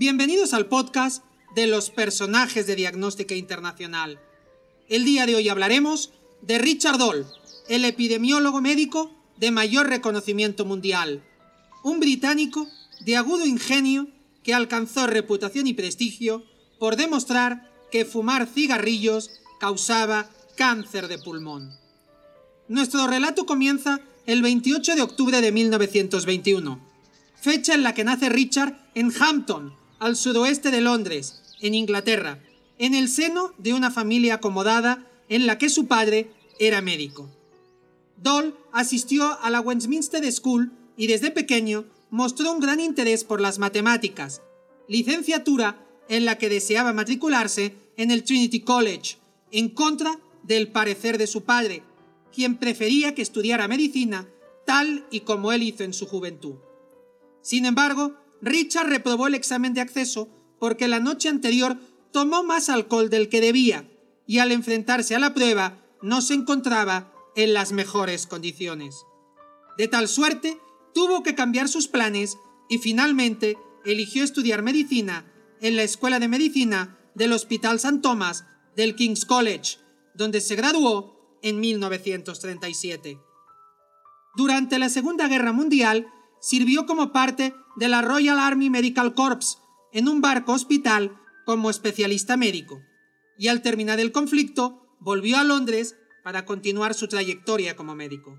[0.00, 1.22] Bienvenidos al podcast
[1.54, 4.18] de los personajes de Diagnóstica Internacional.
[4.88, 6.10] El día de hoy hablaremos
[6.40, 7.26] de Richard Doll,
[7.68, 11.22] el epidemiólogo médico de mayor reconocimiento mundial,
[11.82, 12.66] un británico
[13.04, 14.08] de agudo ingenio
[14.42, 16.44] que alcanzó reputación y prestigio
[16.78, 19.30] por demostrar que fumar cigarrillos
[19.60, 21.76] causaba cáncer de pulmón.
[22.68, 26.80] Nuestro relato comienza el 28 de octubre de 1921,
[27.38, 32.42] fecha en la que nace Richard en Hampton, al sudoeste de Londres, en Inglaterra,
[32.78, 37.30] en el seno de una familia acomodada en la que su padre era médico.
[38.16, 43.58] Doll asistió a la Westminster School y desde pequeño mostró un gran interés por las
[43.58, 44.42] matemáticas,
[44.88, 49.18] licenciatura en la que deseaba matricularse en el Trinity College,
[49.52, 51.82] en contra del parecer de su padre,
[52.34, 54.26] quien prefería que estudiara medicina
[54.64, 56.54] tal y como él hizo en su juventud.
[57.42, 60.28] Sin embargo, Richard reprobó el examen de acceso
[60.58, 61.78] porque la noche anterior
[62.12, 63.88] tomó más alcohol del que debía
[64.26, 68.96] y al enfrentarse a la prueba no se encontraba en las mejores condiciones.
[69.78, 70.58] De tal suerte,
[70.94, 72.36] tuvo que cambiar sus planes
[72.68, 78.00] y finalmente eligió estudiar medicina en la Escuela de Medicina del Hospital St.
[78.00, 78.44] Thomas
[78.76, 79.78] del King's College,
[80.14, 83.18] donde se graduó en 1937.
[84.36, 86.06] Durante la Segunda Guerra Mundial,
[86.40, 89.58] sirvió como parte de la Royal Army Medical Corps
[89.92, 92.80] en un barco hospital como especialista médico,
[93.38, 98.38] y al terminar el conflicto volvió a Londres para continuar su trayectoria como médico.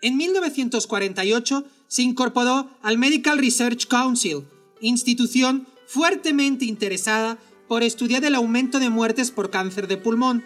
[0.00, 4.44] En 1948 se incorporó al Medical Research Council,
[4.80, 10.44] institución fuertemente interesada por estudiar el aumento de muertes por cáncer de pulmón,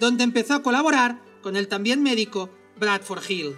[0.00, 3.54] donde empezó a colaborar con el también médico Bradford Hill.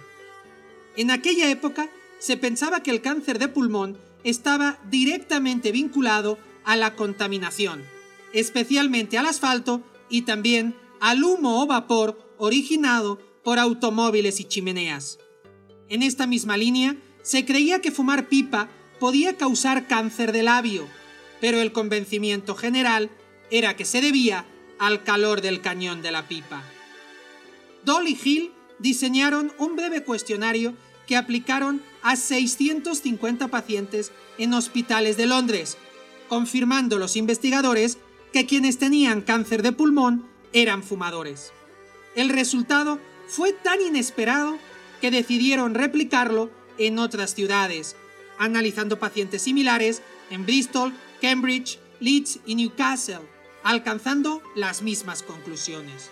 [0.95, 1.89] En aquella época
[2.21, 7.83] se pensaba que el cáncer de pulmón estaba directamente vinculado a la contaminación,
[8.31, 15.17] especialmente al asfalto y también al humo o vapor originado por automóviles y chimeneas.
[15.89, 18.69] En esta misma línea, se creía que fumar pipa
[18.99, 20.87] podía causar cáncer de labio,
[21.39, 23.09] pero el convencimiento general
[23.49, 24.45] era que se debía
[24.77, 26.63] al calor del cañón de la pipa.
[27.83, 30.75] Dolly Hill diseñaron un breve cuestionario
[31.15, 35.77] aplicaron a 650 pacientes en hospitales de Londres,
[36.27, 37.97] confirmando los investigadores
[38.33, 41.51] que quienes tenían cáncer de pulmón eran fumadores.
[42.15, 44.57] El resultado fue tan inesperado
[44.99, 47.95] que decidieron replicarlo en otras ciudades,
[48.37, 53.21] analizando pacientes similares en Bristol, Cambridge, Leeds y Newcastle,
[53.63, 56.09] alcanzando las mismas conclusiones.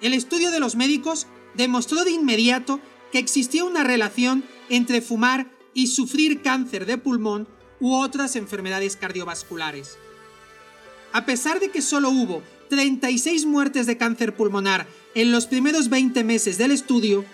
[0.00, 2.80] El estudio de los médicos demostró de inmediato
[3.12, 7.46] que existía una relación entre fumar y sufrir cáncer de pulmón
[7.78, 9.98] u otras enfermedades cardiovasculares.
[11.12, 16.24] A pesar de que solo hubo 36 muertes de cáncer pulmonar en los primeros 20
[16.24, 17.24] meses del estudio,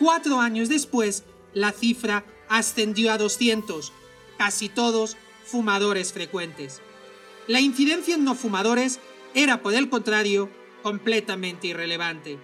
[0.00, 1.22] cuatro años después
[1.54, 3.92] la cifra ascendió a 200,
[4.36, 6.80] casi todos fumadores frecuentes.
[7.46, 8.98] La incidencia en no fumadores
[9.34, 10.50] era, por el contrario,
[10.82, 12.38] completamente irrelevante.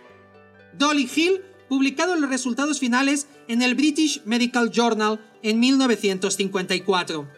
[0.74, 7.28] Dolly Hill publicado los resultados finales en el British Medical Journal en 1954.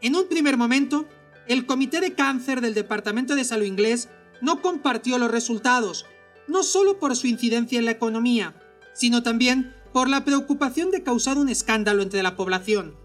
[0.00, 1.06] En un primer momento,
[1.46, 4.08] el Comité de Cáncer del Departamento de Salud inglés
[4.40, 6.06] no compartió los resultados,
[6.48, 8.54] no solo por su incidencia en la economía,
[8.94, 12.96] sino también por la preocupación de causar un escándalo entre la población.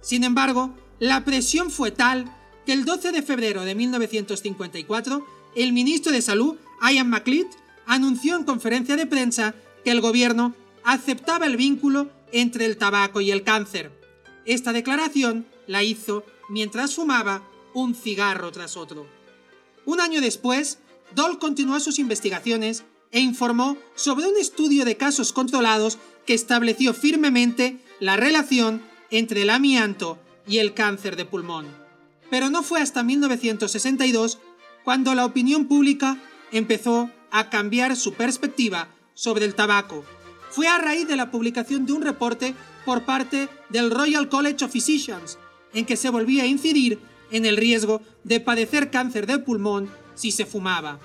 [0.00, 2.30] Sin embargo, la presión fue tal
[2.66, 5.24] que el 12 de febrero de 1954,
[5.56, 7.46] el ministro de Salud, Ian MacLeod,
[7.86, 13.30] anunció en conferencia de prensa que el gobierno aceptaba el vínculo entre el tabaco y
[13.30, 13.92] el cáncer.
[14.44, 19.06] Esta declaración la hizo mientras fumaba un cigarro tras otro.
[19.84, 20.78] Un año después,
[21.14, 27.78] Doll continuó sus investigaciones e informó sobre un estudio de casos controlados que estableció firmemente
[28.00, 31.66] la relación entre el amianto y el cáncer de pulmón.
[32.30, 34.38] Pero no fue hasta 1962
[34.82, 36.18] cuando la opinión pública
[36.50, 40.04] empezó a cambiar su perspectiva sobre el tabaco.
[40.50, 44.72] Fue a raíz de la publicación de un reporte por parte del Royal College of
[44.72, 45.38] Physicians,
[45.72, 47.00] en que se volvía a incidir
[47.30, 51.00] en el riesgo de padecer cáncer de pulmón si se fumaba.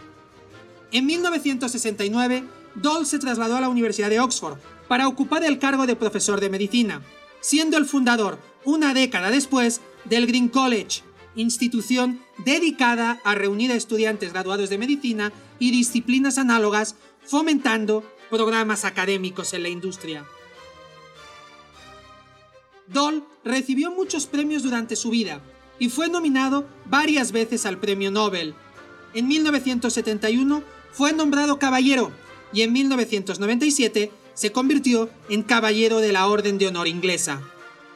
[0.92, 2.44] En 1969,
[2.76, 4.58] Doll se trasladó a la Universidad de Oxford
[4.88, 7.02] para ocupar el cargo de profesor de medicina,
[7.42, 11.02] siendo el fundador, una década después, del Green College,
[11.36, 16.96] institución dedicada a reunir a estudiantes graduados de medicina y disciplinas análogas
[17.30, 20.26] fomentando programas académicos en la industria.
[22.88, 25.40] Doll recibió muchos premios durante su vida,
[25.78, 28.56] y fue nominado varias veces al Premio Nobel.
[29.14, 32.12] En 1971 fue nombrado caballero
[32.52, 37.42] y en 1997 se convirtió en caballero de la Orden de Honor inglesa.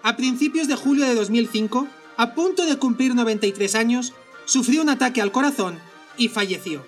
[0.04, 1.88] A principios de julio de 2005,
[2.18, 4.14] a punto de cumplir 93 años,
[4.46, 5.80] sufrió un ataque al corazón
[6.18, 6.86] y falleció.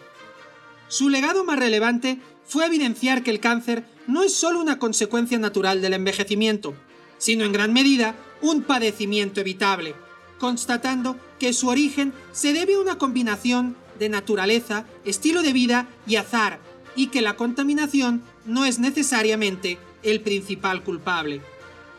[0.88, 5.81] Su legado más relevante fue evidenciar que el cáncer no es solo una consecuencia natural
[5.81, 6.75] del envejecimiento,
[7.18, 9.95] sino en gran medida un padecimiento evitable,
[10.39, 16.18] constatando que su origen se debe a una combinación de naturaleza, estilo de vida y
[16.18, 16.59] azar,
[16.95, 21.42] y que la contaminación no es necesariamente el principal culpable.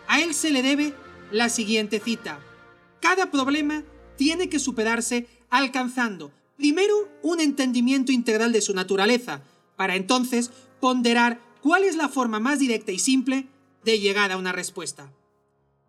[0.06, 0.94] A él se le debe
[1.30, 2.38] la siguiente cita.
[3.00, 3.82] Cada problema
[4.16, 9.42] tiene que superarse alcanzando primero un entendimiento integral de su naturaleza,
[9.76, 10.50] para entonces
[10.80, 13.46] ponderar cuál es la forma más directa y simple
[13.84, 15.12] de llegar a una respuesta.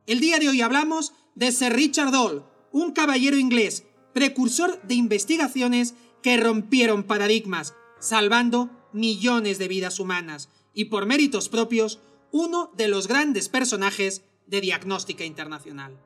[0.06, 5.96] El día de hoy hablamos de Sir Richard Doll, un caballero inglés, precursor de investigaciones
[6.22, 12.00] que rompieron paradigmas, salvando millones de vidas humanas y por méritos propios,
[12.32, 15.98] uno de los grandes personajes de diagnóstica internacional.